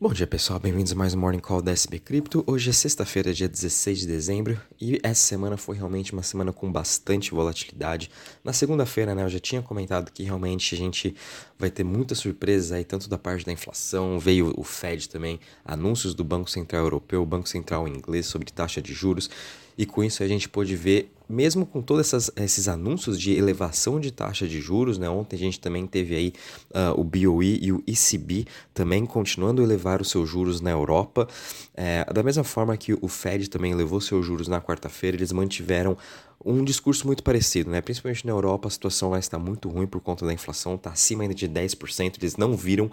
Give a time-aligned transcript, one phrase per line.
[0.00, 2.42] Bom dia pessoal, bem-vindos a mais um Morning Call da SB Cripto.
[2.48, 6.70] Hoje é sexta-feira, dia 16 de dezembro, e essa semana foi realmente uma semana com
[6.70, 8.10] bastante volatilidade.
[8.42, 11.14] Na segunda-feira, né, eu já tinha comentado que realmente a gente
[11.56, 16.12] vai ter muitas surpresas aí, tanto da parte da inflação, veio o Fed também, anúncios
[16.12, 19.30] do Banco Central Europeu, Banco Central inglês sobre taxa de juros,
[19.76, 24.10] e com isso a gente pôde ver, mesmo com todos esses anúncios de elevação de
[24.10, 25.08] taxa de juros, né?
[25.08, 26.32] Ontem a gente também teve aí
[26.70, 31.26] uh, o BOE e o ECB também continuando a elevar os seus juros na Europa.
[31.74, 35.96] É, da mesma forma que o Fed também elevou seus juros na quarta-feira, eles mantiveram
[36.44, 37.80] um discurso muito parecido, né?
[37.80, 41.22] Principalmente na Europa, a situação lá está muito ruim por conta da inflação, está acima
[41.22, 42.16] ainda de 10%.
[42.18, 42.90] Eles não viram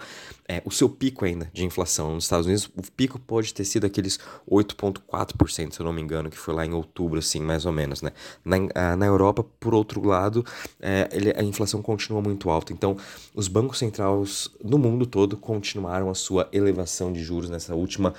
[0.48, 2.16] é, o seu pico ainda de inflação.
[2.16, 4.20] Nos Estados Unidos, o pico pode ter sido aqueles
[4.50, 8.02] 8,4%, se eu não me engano, que foi lá em outubro, assim, mais ou menos,
[8.02, 8.12] né?
[8.46, 10.46] Na, na Europa, por outro lado,
[10.80, 12.72] é, ele, a inflação continua muito alta.
[12.72, 12.96] Então,
[13.36, 18.14] os bancos centrais no mundo todo continuaram a sua elevação de juros nessa última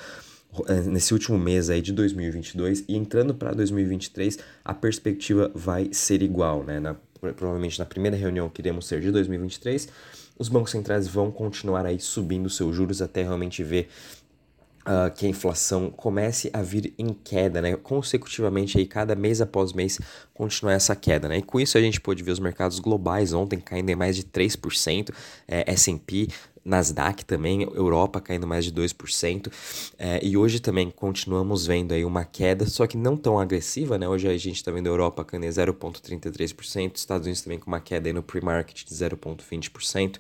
[0.87, 6.63] nesse último mês aí de 2022 e entrando para 2023 a perspectiva vai ser igual,
[6.63, 6.79] né?
[6.79, 6.95] Na,
[7.33, 9.89] provavelmente na primeira reunião que iremos ser de 2023,
[10.39, 13.89] os bancos centrais vão continuar aí subindo seus juros até realmente ver
[14.83, 17.77] Uh, que a inflação comece a vir em queda, né?
[17.77, 20.01] Consecutivamente aí, cada mês após mês,
[20.35, 21.39] continuar essa queda, né?
[21.39, 24.25] E com isso a gente pôde ver os mercados globais ontem caindo em mais de
[24.25, 25.11] 3%,
[25.47, 26.27] é, S&P
[26.65, 29.53] Nasdaq também, Europa caindo mais de 2%,
[29.99, 34.09] é, e hoje também continuamos vendo aí uma queda, só que não tão agressiva, né?
[34.09, 37.81] Hoje a gente está vendo a Europa caindo em 0,33%, Estados Unidos também com uma
[37.81, 40.19] queda aí no pre-market de 0,20%,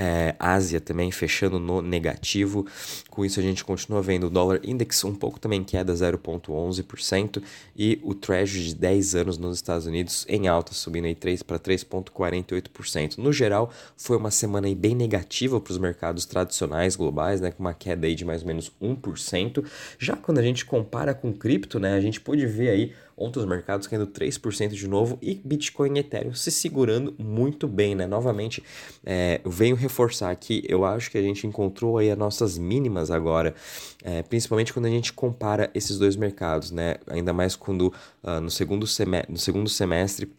[0.00, 2.66] é, Ásia também fechando no negativo.
[3.10, 7.42] Com isso, a gente continua vendo o dólar index um pouco também queda, 0,11%,
[7.76, 11.58] e o Treasury de 10 anos nos Estados Unidos em alta, subindo aí 3 para
[11.58, 13.18] 3,48%.
[13.18, 17.62] No geral, foi uma semana aí bem negativa para os mercados tradicionais globais, né, com
[17.62, 19.62] uma queda aí de mais ou menos 1%.
[19.98, 23.44] Já quando a gente compara com cripto, né, a gente pôde ver aí Ontem os
[23.44, 28.06] mercados caindo 3% de novo e Bitcoin e Ethereum se segurando muito bem, né?
[28.06, 28.62] Novamente,
[29.04, 33.54] é, venho reforçar aqui, eu acho que a gente encontrou aí as nossas mínimas agora,
[34.02, 36.96] é, principalmente quando a gente compara esses dois mercados, né?
[37.06, 37.92] Ainda mais quando
[38.22, 40.32] uh, no, segundo semestre, no segundo semestre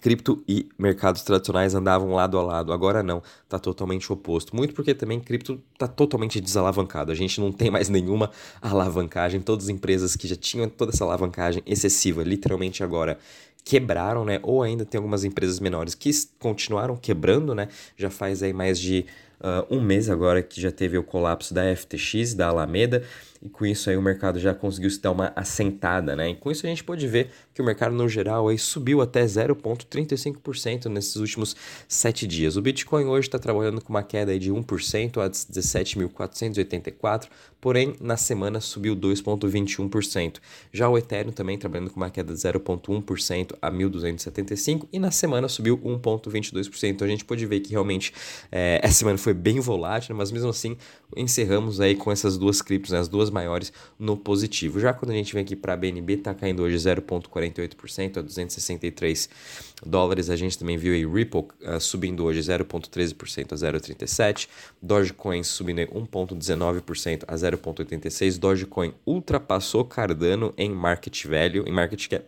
[0.00, 2.72] cripto e mercados tradicionais andavam lado a lado.
[2.72, 4.54] Agora não, está totalmente oposto.
[4.54, 7.12] Muito porque também cripto está totalmente desalavancado.
[7.12, 9.40] A gente não tem mais nenhuma alavancagem.
[9.40, 13.18] Todas as empresas que já tinham toda essa alavancagem excessiva, literalmente agora
[13.68, 14.40] quebraram, né?
[14.42, 17.68] Ou ainda tem algumas empresas menores que continuaram quebrando, né?
[17.98, 19.04] Já faz aí mais de
[19.40, 23.02] uh, um mês agora que já teve o colapso da FTX, da Alameda,
[23.40, 26.30] e com isso aí o mercado já conseguiu se dar uma assentada, né?
[26.30, 29.24] E com isso a gente pode ver que o mercado no geral aí subiu até
[29.24, 31.54] 0,35% nesses últimos
[31.86, 32.56] sete dias.
[32.56, 37.28] O Bitcoin hoje está trabalhando com uma queda aí de 1% a 17.484,
[37.60, 40.38] porém na semana subiu 2,21%.
[40.72, 45.48] Já o Ethereum também trabalhando com uma queda de 0,1% a 1.275 e na semana
[45.48, 46.90] subiu 1,22%.
[46.90, 48.12] Então a gente pode ver que realmente
[48.50, 50.76] é, essa semana foi bem volátil, mas mesmo assim
[51.16, 54.78] encerramos aí com essas duas criptos, né, as duas maiores no positivo.
[54.80, 59.28] Já quando a gente vem aqui para a BNB, está caindo hoje 0,48% a 263
[59.84, 60.30] dólares.
[60.30, 64.48] A gente também viu aí Ripple uh, subindo hoje 0,13% a 0,37,
[64.82, 72.24] Dogecoin subindo 1,19% a 0,86, Dogecoin ultrapassou Cardano em market value, em market cap,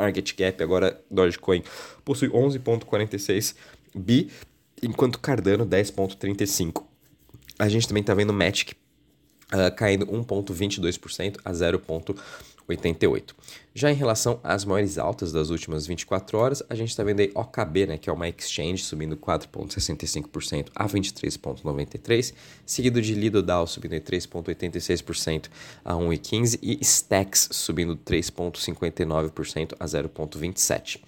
[0.00, 1.62] market cap agora Dogecoin
[2.04, 3.54] possui 11,46
[3.94, 4.30] bi
[4.82, 6.84] enquanto Cardano 10,35.
[7.58, 8.74] A gente também está vendo Matic
[9.52, 13.34] uh, caindo 1,22% a 0,88.
[13.74, 17.30] Já em relação às maiores altas das últimas 24 horas, a gente está vendo aí
[17.34, 22.34] OKB, né, que é uma exchange, subindo 4,65% a 23,93%,
[22.66, 25.48] seguido de Lido Dow subindo 3,86%
[25.84, 31.00] a 1,15% e Stacks subindo 3,59% a 0,27%.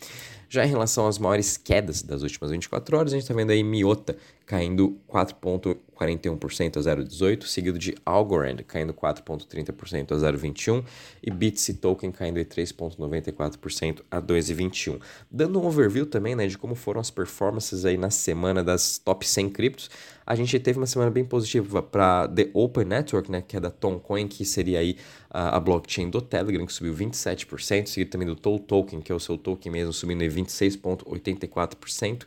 [0.53, 3.65] Já em relação às maiores quedas das últimas 24 horas, a gente está vendo aí
[3.65, 10.85] Miota caindo 4,41% a 0,18, seguido de Algorand caindo 4,30% a 0,21
[11.23, 15.01] e Bitsy Token caindo 3,94% a 2,21.
[15.31, 19.27] Dando um overview também né, de como foram as performances aí na semana das top
[19.27, 19.91] 100 criptos,
[20.27, 23.71] a gente teve uma semana bem positiva para The Open Network, né, que é da
[23.71, 24.97] Toncoin, que seria aí
[25.31, 29.15] a, a blockchain do Telegram, que subiu 27%, seguido também do Toll Token, que é
[29.15, 32.25] o seu token mesmo, subindo 26,84%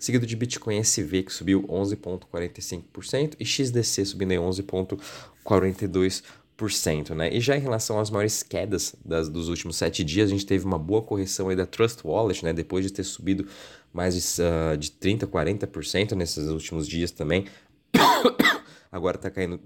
[0.00, 7.14] seguido de Bitcoin SV, que subiu 11,45%, e XDC subindo 11,42%.
[7.14, 7.34] Né?
[7.34, 10.64] E já em relação às maiores quedas das, dos últimos sete dias, a gente teve
[10.64, 12.52] uma boa correção aí da Trust Wallet, né?
[12.52, 13.46] depois de ter subido
[13.92, 17.46] mais de, uh, de 30%, 40% nesses últimos dias também.
[18.90, 19.60] Agora está caindo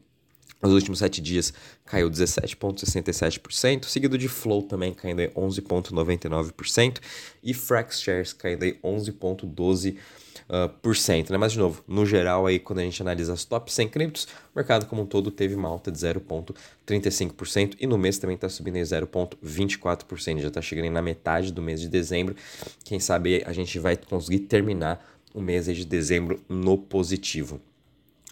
[0.63, 1.53] nos últimos sete dias
[1.85, 7.01] caiu 17,67%, seguido de Flow também caindo 11,99%
[7.43, 9.99] e Frax Shares caindo 11,12%.
[10.47, 11.39] Uh, por cento, né?
[11.39, 14.57] Mas, de novo, no geral, aí, quando a gente analisa as top 100 criptos, o
[14.57, 18.77] mercado como um todo teve uma alta de 0,35% e no mês também está subindo
[18.77, 20.41] em 0,24%.
[20.41, 22.37] Já está chegando na metade do mês de dezembro.
[22.85, 25.03] Quem sabe a gente vai conseguir terminar
[25.33, 27.59] o mês de dezembro no positivo.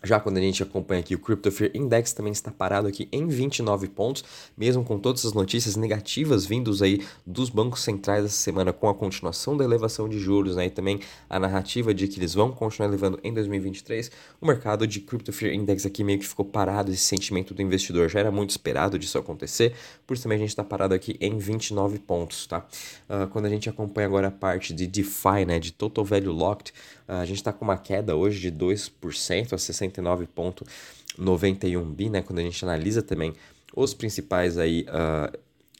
[0.05, 3.29] Já quando a gente acompanha aqui o Crypto Fear Index também está parado aqui em
[3.29, 4.25] 29 pontos,
[4.57, 8.95] mesmo com todas as notícias negativas vindos aí dos bancos centrais essa semana com a
[8.95, 10.99] continuação da elevação de juros, né, e também
[11.31, 14.11] a narrativa de que eles vão continuar elevando em 2023,
[14.41, 18.09] o mercado de Crypto Fear Index aqui meio que ficou parado, esse sentimento do investidor
[18.09, 21.39] já era muito esperado disso acontecer, por isso também a gente está parado aqui em
[21.39, 22.67] 29 pontos, tá?
[23.09, 26.73] Uh, quando a gente acompanha agora a parte de DeFi, né, de Total Value Locked,
[27.09, 32.23] uh, a gente está com uma queda hoje de 2% a 60 99,91 bi, né?
[32.23, 33.35] Quando a gente analisa também
[33.75, 35.37] os principais aí, uh,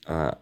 [0.07, 0.37] uh,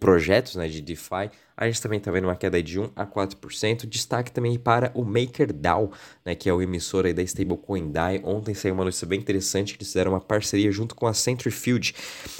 [0.00, 3.86] projetos né, de DeFi, a gente também está vendo uma queda de 1 a 4%.
[3.86, 5.92] Destaque também para o MakerDAO,
[6.24, 8.22] né, que é o emissor aí da stablecoin DAI.
[8.24, 11.94] Ontem saiu uma notícia bem interessante que eles fizeram uma parceria junto com a Centrifuge,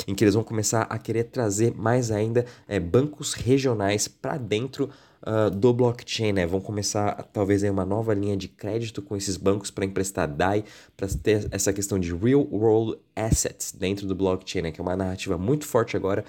[0.09, 4.89] em que eles vão começar a querer trazer mais ainda é, bancos regionais para dentro
[5.23, 6.47] uh, do blockchain, né?
[6.47, 10.65] Vão começar talvez aí uma nova linha de crédito com esses bancos para emprestar DAI,
[10.97, 14.73] para ter essa questão de real world assets dentro do blockchain, né?
[14.73, 16.25] Que é uma narrativa muito forte agora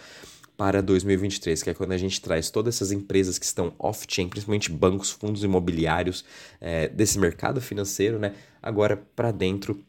[0.58, 4.72] para 2023, que é quando a gente traz todas essas empresas que estão off-chain, principalmente
[4.72, 6.24] bancos, fundos imobiliários
[6.60, 8.36] é, desse mercado financeiro, né?
[8.62, 9.84] Agora para dentro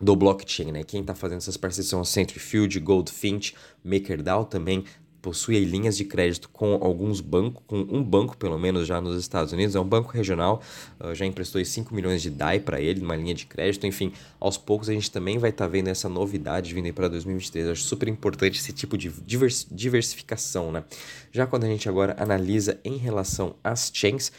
[0.00, 0.84] do blockchain, né?
[0.84, 4.84] Quem está fazendo essas parcerias são a Centrifuge, Goldfinch, MakerDAO também,
[5.24, 9.54] possui linhas de crédito com alguns bancos, com um banco pelo menos já nos Estados
[9.54, 10.60] Unidos, é um banco regional,
[11.00, 14.58] uh, já emprestou 5 milhões de DAI para ele, uma linha de crédito, enfim, aos
[14.58, 17.84] poucos a gente também vai estar tá vendo essa novidade vindo aí para 2023, acho
[17.84, 20.84] super importante esse tipo de divers, diversificação, né?
[21.32, 24.30] Já quando a gente agora analisa em relação às chains,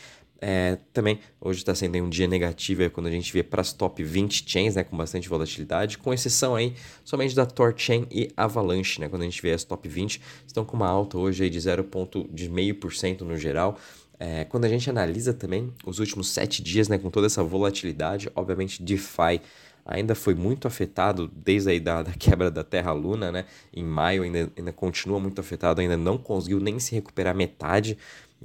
[0.41, 3.71] é, também hoje está sendo um dia negativo é quando a gente vê para as
[3.71, 6.73] top 20 chains, né, com bastante volatilidade, com exceção aí
[7.03, 10.75] somente da Torchain e Avalanche, né, quando a gente vê as top 20, estão com
[10.75, 13.77] uma alta hoje aí de 0,5% no geral.
[14.19, 18.29] É, quando a gente analisa também os últimos sete dias, né, com toda essa volatilidade,
[18.35, 19.41] obviamente DeFi
[19.85, 23.45] ainda foi muito afetado desde aí da, da quebra da Terra-Luna, né?
[23.71, 27.95] Em maio ainda, ainda continua muito afetado, ainda não conseguiu nem se recuperar metade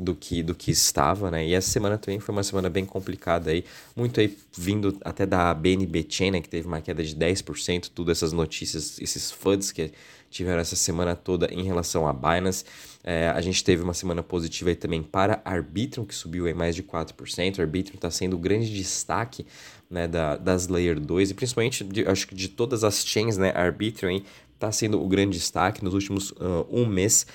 [0.01, 1.47] do que do que estava, né?
[1.47, 3.65] E essa semana também foi uma semana bem complicada aí,
[3.95, 8.11] muito aí vindo até da BNB Chain, né, que teve uma queda de 10%, tudo
[8.11, 9.93] essas notícias, esses FUDs que
[10.31, 12.65] tiveram essa semana toda em relação a Binance.
[13.03, 16.77] É, a gente teve uma semana positiva aí também para Arbitrum, que subiu aí mais
[16.77, 17.59] de 4%.
[17.59, 19.47] Arbitrum está sendo o grande destaque
[19.91, 23.53] né, da, das Layer 2 e principalmente, de, acho que de todas as chains, né,
[23.55, 24.23] Arbitrum
[24.55, 27.27] está sendo o grande destaque nos últimos uh, um mês.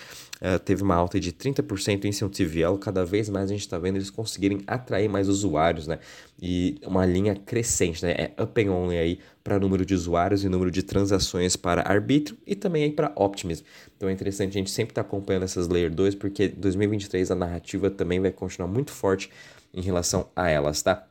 [0.41, 3.79] Uh, teve uma alta de 30% em seu TVL, cada vez mais a gente está
[3.79, 5.99] vendo eles conseguirem atrair mais usuários, né?
[6.41, 8.11] E uma linha crescente, né?
[8.11, 12.37] É up and only aí para número de usuários e número de transações para arbítrio
[12.45, 13.63] e também aí para Optimism.
[13.95, 17.35] Então é interessante a gente sempre estar tá acompanhando essas Layer 2, porque 2023 a
[17.35, 19.29] narrativa também vai continuar muito forte
[19.73, 21.07] em relação a elas, tá?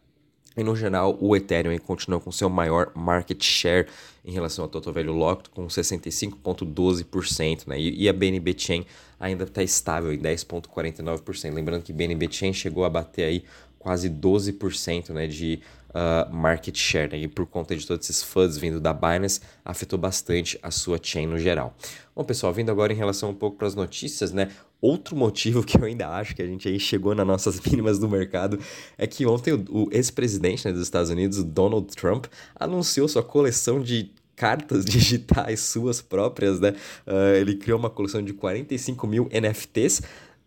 [0.56, 3.88] E no geral, o Ethereum continua com seu maior market share
[4.25, 7.78] em relação ao Total Value Locked, com 65,12%, né?
[7.78, 8.87] E, a BNB Chain
[9.25, 11.52] ainda está estável em 10,49%.
[11.52, 13.45] Lembrando que BNB Chain chegou a bater aí
[13.78, 17.19] quase 12% né, de uh, market share, né?
[17.19, 21.26] e por conta de todos esses funds vindo da Binance, afetou bastante a sua chain
[21.26, 21.75] no geral.
[22.14, 24.50] Bom, pessoal, vindo agora em relação um pouco para as notícias, né?
[24.81, 28.09] Outro motivo que eu ainda acho que a gente aí chegou nas nossas mínimas do
[28.09, 28.59] mercado
[28.99, 33.81] é que ontem o, o ex-presidente né, dos Estados Unidos, Donald Trump, anunciou sua coleção
[33.81, 36.75] de cartas digitais suas próprias, né?
[37.07, 40.03] Uh, ele criou uma coleção de 45 mil NFTs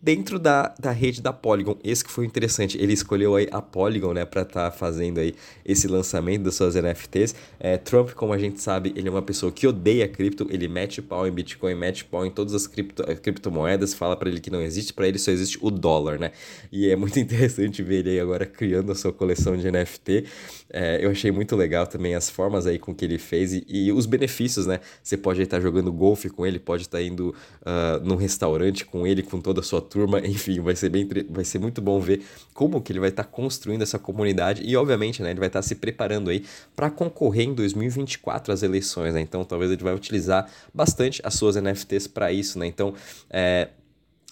[0.08, 1.78] dentro da, da rede da Polygon.
[1.84, 5.36] Esse que foi interessante, ele escolheu aí a Polygon, né, para estar tá fazendo aí
[5.66, 7.36] esse lançamento das suas NFTs.
[7.60, 11.02] É, Trump, como a gente sabe, ele é uma pessoa que odeia cripto, ele mete
[11.02, 14.50] pau em Bitcoin, mete pau em todas as cripto, eh, criptomoedas, fala para ele que
[14.50, 16.32] não existe, para ele só existe o dólar, né?
[16.72, 20.24] E é muito interessante ver ele aí agora criando a sua coleção de NFT.
[20.70, 23.92] É, eu achei muito legal também as formas aí com que ele fez e, e
[23.92, 24.80] os benefícios, né?
[25.04, 29.22] Você pode estar jogando golfe com ele, pode estar indo uh, num restaurante com ele,
[29.22, 32.22] com toda a sua turma, enfim, vai ser, bem, vai ser muito bom ver
[32.54, 35.62] como que ele vai estar tá construindo essa comunidade e, obviamente, né, ele vai estar
[35.62, 39.22] tá se preparando aí para concorrer em 2024 às eleições, né?
[39.22, 42.68] Então, talvez ele vai utilizar bastante as suas NFTs para isso, né?
[42.68, 42.94] Então,
[43.30, 43.70] é,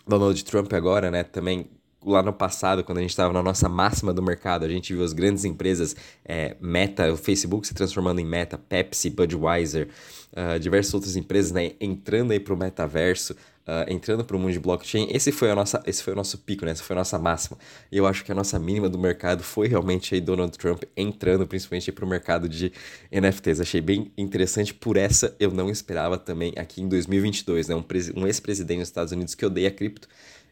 [0.08, 1.68] Donald Trump agora, né, também
[2.06, 5.04] lá no passado, quando a gente estava na nossa máxima do mercado, a gente viu
[5.04, 9.90] as grandes empresas, é, Meta, o Facebook se transformando em Meta, Pepsi, Budweiser,
[10.32, 13.36] uh, diversas outras empresas né, entrando aí para o metaverso,
[13.68, 16.38] Uh, entrando para o mundo de blockchain, esse foi, a nossa, esse foi o nosso
[16.38, 16.72] pico, né?
[16.72, 17.58] essa foi a nossa máxima.
[17.92, 21.48] E eu acho que a nossa mínima do mercado foi realmente aí Donald Trump entrando
[21.48, 22.72] principalmente para o mercado de
[23.12, 23.60] NFTs.
[23.60, 27.76] Achei bem interessante, por essa eu não esperava também aqui em 2022, né?
[27.76, 27.84] Um,
[28.16, 30.08] um ex-presidente dos Estados Unidos que odeia cripto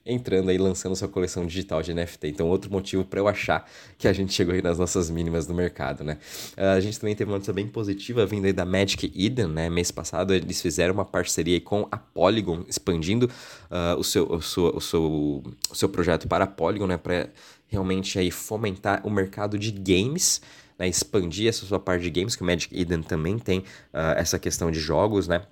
[0.06, 2.28] entrando aí lançando sua coleção digital de NFT.
[2.28, 5.54] Então, outro motivo para eu achar que a gente chegou aí nas nossas mínimas do
[5.54, 6.18] mercado, né?
[6.58, 9.70] Uh, a gente também teve uma notícia bem positiva vindo aí da Magic Eden, né?
[9.70, 13.30] Mês passado eles fizeram uma parceria com a Polygon, expandindo
[13.72, 16.98] uh, o, seu, o, seu, o, seu, o seu projeto para a Polygon, né?
[16.98, 17.30] Para
[17.68, 20.42] realmente aí fomentar o mercado de games,
[20.78, 20.88] né?
[20.88, 24.70] expandir essa sua parte de games, que o Magic Eden também tem uh, essa questão
[24.70, 25.44] de jogos, né?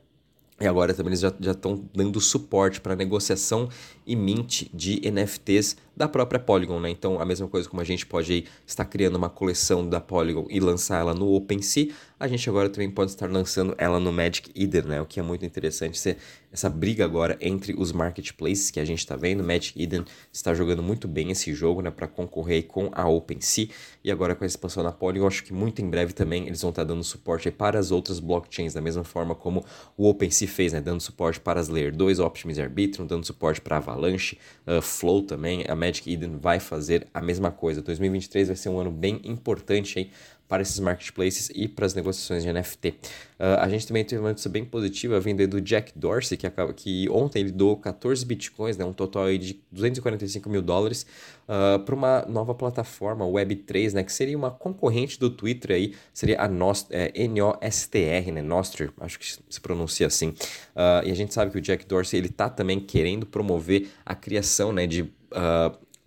[0.61, 3.67] E agora também eles já estão dando suporte para negociação
[4.05, 6.89] e mint de NFTs da própria Polygon, né?
[6.91, 10.45] Então, a mesma coisa como a gente pode aí, estar criando uma coleção da Polygon
[10.49, 11.89] e lançar ela no OpenSea,
[12.19, 15.01] a gente agora também pode estar lançando ela no Magic Eden, né?
[15.01, 16.17] O que é muito interessante ser
[16.51, 19.43] essa briga agora entre os marketplaces que a gente está vendo.
[19.43, 21.89] Magic Eden está jogando muito bem esse jogo, né?
[21.89, 23.69] Para concorrer com a OpenSea.
[24.03, 26.71] E agora com a expansão na Polygon, acho que muito em breve também eles vão
[26.71, 29.63] estar dando suporte para as outras blockchains, da mesma forma como
[29.97, 30.81] o OpenSea fez, né?
[30.81, 35.21] Dando suporte para as Layer 2, Optimus e Arbitrum, dando suporte para Avalanche, uh, Flow
[35.21, 35.63] também.
[35.67, 37.81] A Magic Eden vai fazer a mesma coisa.
[37.81, 40.11] 2023 vai ser um ano bem importante
[40.51, 42.89] para esses marketplaces e para as negociações de NFT.
[42.89, 42.95] Uh,
[43.39, 46.73] ah, a gente também teve uma notícia bem positiva vindo do Jack Dorsey, que, acaba,
[46.73, 51.05] que ontem ele doou 14 bitcoins, né, um total de 245 mil dólares,
[51.47, 56.41] uh, para uma nova plataforma, Web3, né, que seria uma concorrente do Twitter aí, seria
[56.41, 60.31] a Nost é, N-O-S-T-R, né, Nostr, acho que se pronuncia assim.
[60.75, 64.13] Uh, e a gente sabe que o Jack Dorsey ele está também querendo promover a
[64.13, 65.09] criação né, de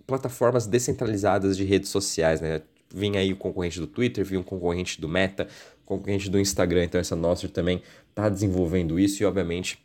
[0.06, 2.60] plataformas descentralizadas de redes sociais, né?
[2.94, 5.48] Vinha aí o concorrente do Twitter, vinha um concorrente do Meta,
[5.84, 9.78] concorrente do Instagram, então essa Nostr também está desenvolvendo isso e obviamente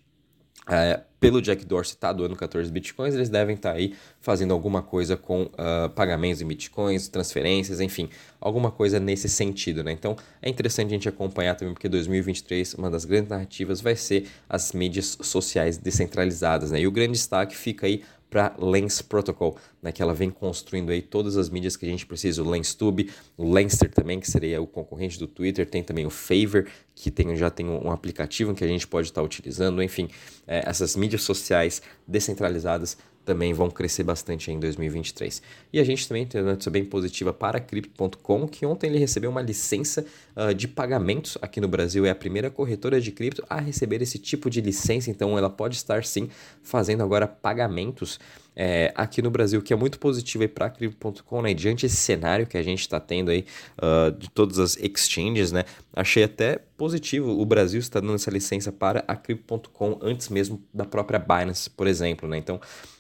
[0.70, 4.84] é, pelo Jack Dorsey está doando 14 bitcoins, eles devem estar tá aí fazendo alguma
[4.84, 8.08] coisa com uh, pagamentos em bitcoins, transferências, enfim,
[8.40, 9.92] alguma coisa nesse sentido, né?
[9.92, 14.28] Então é interessante a gente acompanhar também, porque 2023, uma das grandes narrativas vai ser
[14.48, 16.80] as mídias sociais descentralizadas, né?
[16.80, 21.02] E o grande destaque fica aí para Lens Protocol, né, que ela vem construindo aí
[21.02, 24.68] todas as mídias que a gente precisa, o LensTube, o Lenster também, que seria o
[24.68, 28.68] concorrente do Twitter, tem também o Favor, que tem, já tem um aplicativo que a
[28.68, 30.10] gente pode estar tá utilizando, enfim,
[30.46, 32.98] é, essas mídias sociais descentralizadas
[33.30, 35.40] também vão crescer bastante em 2023.
[35.72, 39.30] E a gente também tem uma notícia bem positiva para Crypto.com, que ontem ele recebeu
[39.30, 40.04] uma licença
[40.36, 42.08] uh, de pagamentos aqui no Brasil.
[42.08, 45.76] É a primeira corretora de cripto a receber esse tipo de licença, então ela pode
[45.76, 46.28] estar sim
[46.64, 48.20] fazendo agora pagamentos
[48.56, 51.54] é, aqui no Brasil, que é muito positivo para Crypto.com, né?
[51.54, 53.46] Diante desse cenário que a gente está tendo aí
[53.78, 55.66] uh, de todas as exchanges, né?
[55.94, 60.84] Achei até positivo o Brasil estar dando essa licença para a Crypto.com antes mesmo da
[60.84, 62.38] própria Binance, por exemplo, né?
[62.38, 62.60] Então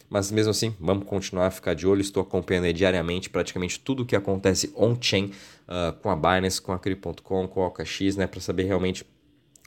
[0.09, 2.01] mas mesmo assim, vamos continuar a ficar de olho.
[2.01, 5.25] Estou acompanhando diariamente praticamente tudo o que acontece on-chain
[5.67, 9.05] uh, com a Binance, com a Cri.com, com a OKX, né, para saber realmente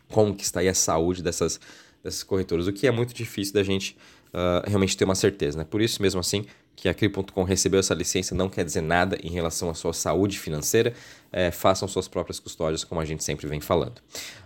[0.08, 1.60] como que está aí a saúde dessas,
[2.02, 3.96] dessas corretoras, o que é muito difícil da gente
[4.28, 5.58] uh, realmente ter uma certeza.
[5.58, 5.64] Né?
[5.64, 9.30] Por isso, mesmo assim, que a Cri.com recebeu essa licença não quer dizer nada em
[9.30, 10.94] relação à sua saúde financeira.
[11.30, 13.98] É, façam suas próprias custódias, como a gente sempre vem falando.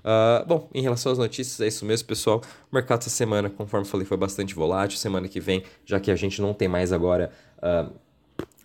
[0.04, 2.40] Uh, bom, em relação às notícias, é isso mesmo, pessoal.
[2.70, 4.98] O mercado essa semana, conforme falei, foi bastante volátil.
[4.98, 7.30] Semana que vem, já que a gente não tem mais agora.
[7.58, 7.92] Uh,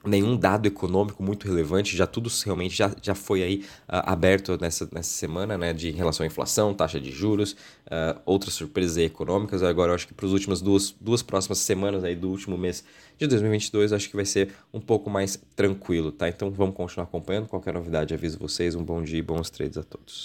[0.06, 3.56] nenhum dado econômico muito relevante, já tudo realmente já, já foi aí
[3.88, 8.54] uh, aberto nessa, nessa semana, né, de relação à inflação, taxa de juros, uh, outras
[8.54, 9.64] surpresas econômicas.
[9.64, 12.84] Agora, eu acho que para as últimas duas, duas próximas semanas aí do último mês
[13.18, 16.28] de 2022, acho que vai ser um pouco mais tranquilo, tá?
[16.28, 17.48] Então, vamos continuar acompanhando.
[17.48, 18.76] Qualquer novidade, aviso vocês.
[18.76, 20.20] Um bom dia e bons trades a todos.